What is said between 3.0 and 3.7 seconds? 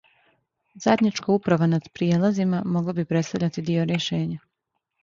би представљати